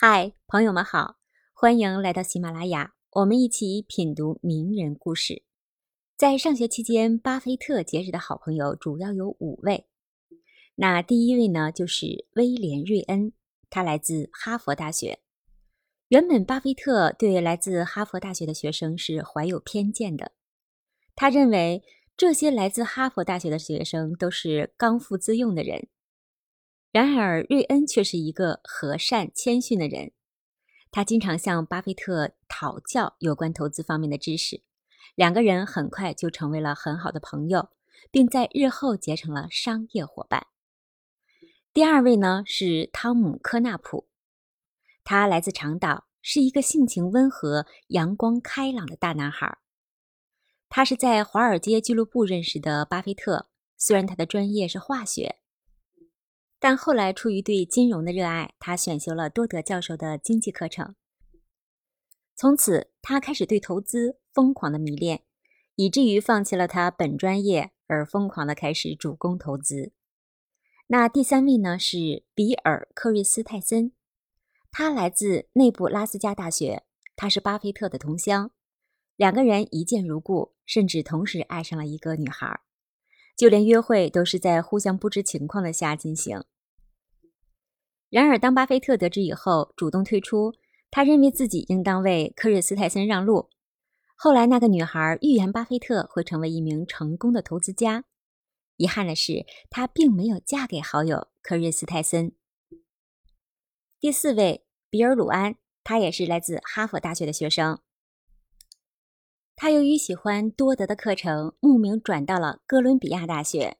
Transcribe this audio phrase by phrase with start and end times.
[0.00, 1.16] 嗨，朋友们好，
[1.52, 5.42] 欢迎来到喜马拉雅，我们一起品读名人故事。
[6.16, 9.88] 在上学期间，巴菲特结识的好朋友主要有五位。
[10.76, 13.32] 那第一位呢，就是威廉·瑞恩，
[13.68, 15.18] 他来自哈佛大学。
[16.10, 20.30] 原本，巴菲特对来自哈佛大学的学生是怀有偏见的，
[21.16, 21.82] 他认为
[22.16, 25.88] 这些来自哈佛大学的学生都是刚愎自用的人。
[26.90, 30.12] 然而，瑞恩却是一个和善谦逊的人。
[30.90, 34.62] 他经常向巴菲特讨教有关投资方面的知识，
[35.14, 37.68] 两个人很快就成为了很好的朋友，
[38.10, 40.46] 并在日后结成了商业伙伴。
[41.74, 44.08] 第二位呢是汤姆·科纳普，
[45.04, 49.58] 他来自长岛，是一个性情温和、阳光开朗的大男孩。
[50.70, 55.36] 他是在华尔街俱乐部认识的巴菲特，虽然他的专业是化学。
[56.60, 60.94] 但后来，出于对金融的热爱，他选修了多德教授的经济课程。
[62.34, 65.22] 从此，他开始对投资疯狂的迷恋，
[65.76, 69.92] 以至于放弃了他本专业，而疯狂的开始主攻投资。
[70.88, 71.78] 那第三位呢？
[71.78, 73.92] 是比尔·克瑞斯泰森，
[74.70, 78.50] 他来自内布拉斯加大学，他是巴菲特的同乡，
[79.14, 82.60] 两个人一见如故，甚至同时爱上了一个女孩。
[83.36, 86.42] 就连约会都是在互相不知情况的下进行。
[88.10, 90.54] 然而，当巴菲特得知以后，主动退出，
[90.90, 93.50] 他认为自己应当为科瑞斯泰森让路。
[94.16, 98.04] 后来，那个女孩预言巴菲特会成为一名成功的投资家。
[98.76, 102.32] 遗憾的是，她并没有嫁给好友科瑞斯泰森。
[104.00, 107.80] 第四位，比尔·鲁安，他也是来自哈佛大学的学生。
[109.54, 113.76] 他由于喜欢多德的课程，慕名转到了哥伦比亚大学，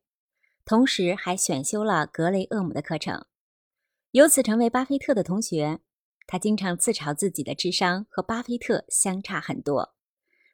[0.65, 3.25] 同时还选修了格雷厄姆的课程，
[4.13, 5.81] 由此成为巴菲特的同学。
[6.27, 9.95] 他经常自嘲自己的智商和巴菲特相差很多，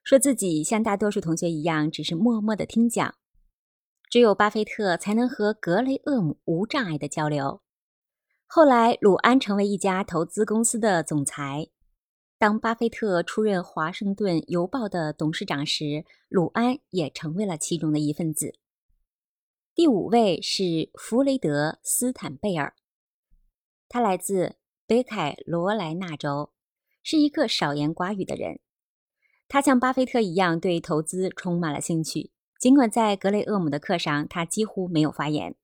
[0.05, 3.17] 说自己像大多数同学一样，只是默默的听讲，
[4.09, 7.61] 只有巴菲特才能和格雷厄姆无障碍的交流。
[8.47, 11.69] 后来，鲁安成为一家投资公司的总裁。
[12.39, 18.55] 当巴菲特出任《华盛顿邮报》的董事长时，鲁安也成为了其中的一份子。
[19.75, 22.77] 第五位是弗雷德·斯坦贝尔，
[23.89, 24.56] 他来自
[24.86, 26.52] 北凯罗来纳州，
[27.02, 28.61] 是一个少言寡语的人。
[29.48, 35.55] 他像巴菲特一样对投资充满了兴趣，尽管在格雷厄姆的课上他几乎没有发言，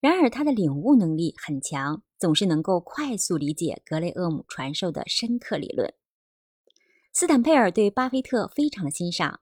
[0.00, 2.02] 然而他的领悟能力很强。
[2.16, 5.92] 总是能够快速理解格雷厄姆传授的深刻理论。
[7.12, 9.40] 斯坦佩尔对巴菲特非常的欣赏，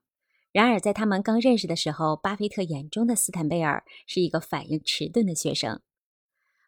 [0.51, 5.81] 然而在他们刚认识的时候，巴菲特眼中的斯坦贝尔是一个反应迟钝的学生。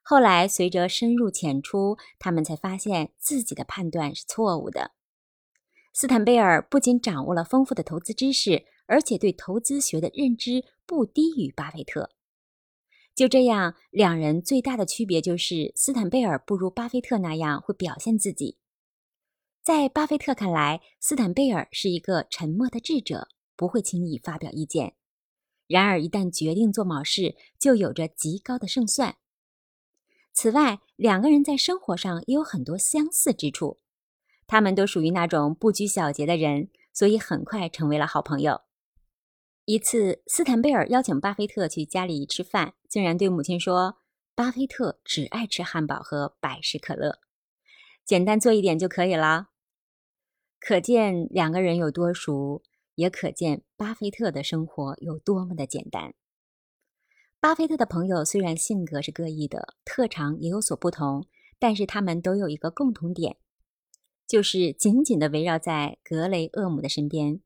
[0.06, 4.90] 后来随着深入浅出，他们才发现自己的判断是错误的。
[5.94, 12.10] 斯坦贝尔不仅掌握了丰富的投资知识，而且对投资学的认知不低于巴菲特。
[13.14, 18.58] 就这样，两人最大的区别就是斯坦贝尔不如巴菲特那样会表现自己。
[19.62, 24.96] 在巴菲特看来，斯坦贝尔是一个沉默的智者，不会轻易发表意见。
[25.66, 29.16] 然而，一旦决定做某事，就有着极高的胜算。
[30.34, 33.78] 此外，两个人在生活上也有很多相似之处。
[34.46, 38.62] 他们都属于那种不拘小节的人，所以很快成为了好朋友。
[39.64, 43.96] 一次，斯坦贝尔邀请巴菲特去家里吃饭，竟然对母亲说
[44.34, 47.20] ：“巴菲特只爱吃汉堡和百事可乐，
[48.04, 49.48] 简单做一点就可以了。”
[50.60, 52.62] 可见两个人有多熟，
[52.96, 56.14] 也可见巴菲特的生活有多么的简单。
[57.44, 61.26] 巴菲特的朋友虽然性格是各异的，特长也有所不同，
[61.58, 63.36] 但是他们都有一个共同点，
[64.26, 67.42] 就是紧紧地围绕在格雷厄姆的身边。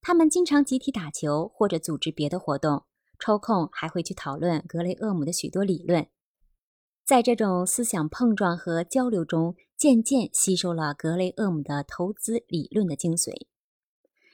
[0.00, 2.84] 他们经常集体打球，或者组织别的活动，
[3.18, 6.06] 抽空还会去讨论格雷厄姆的许多理论。
[7.04, 13.46] 在这种思想碰撞和交流中，渐渐吸收了格雷厄姆的投资理论的精髓。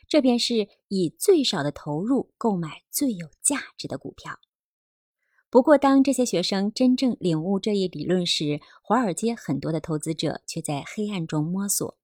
[0.07, 4.39] 这便是以最少的投入购买最有价值的股票。
[5.53, 11.99] 不过，当这些学生真正领悟这一理论时，华尔街很多的投资者却在黑暗中摸索。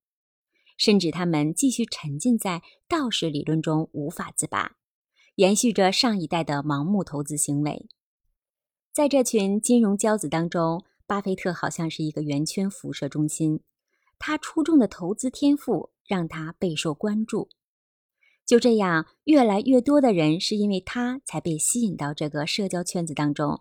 [0.77, 4.77] 甚至他们继续沉浸在道士理论中无法自拔，
[5.37, 7.89] 延续着上一代的盲目投资行为。
[8.93, 13.63] 在这群金融骄子当中，巴菲特好像是一个圆圈辐射中心，
[14.19, 17.49] 他出众的投资天赋让他备受关注。
[18.49, 23.61] 就这样，越来越多的人是因为他才被吸引到这个社交圈子当中，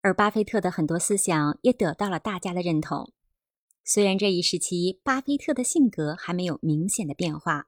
[0.00, 3.12] 而巴菲特的很多思想也得到了大家的认同。
[3.84, 7.66] 虽然这一时期巴菲特的性格还没有明显的变化，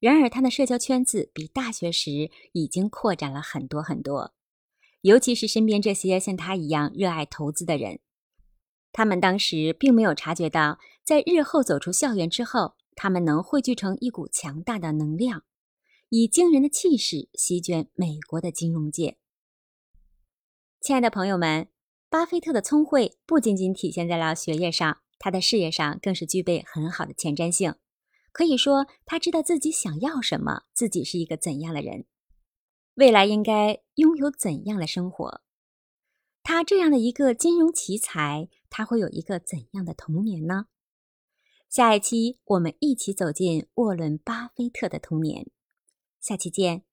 [0.00, 4.34] 然而他的社交圈子比大学时已经扩展了很多很多，
[5.02, 8.00] 尤其是身边这些像他一样热爱投资的人。
[8.90, 15.44] 他们当时并没有察觉到，在日后走出校园之后，他们能汇聚成一股强大的能量，
[16.14, 19.16] 以惊人的气势席卷美国的金融界。
[20.78, 21.68] 亲爱的朋友们，
[22.10, 27.76] 巴菲特的聪慧不仅仅体现在了学业上，他的事业上更是具备很好的前瞻性。
[28.30, 32.04] 可以说，他知道自己想要什么，自己是一个怎样的人，
[32.96, 35.40] 未来应该拥有怎样的生活。
[36.42, 40.66] 他这样的一个金融奇才，他会有一个怎样的童年呢？
[41.70, 45.50] 下一期我们一起走进沃伦·巴菲特的童年。
[46.22, 46.91] 下期见。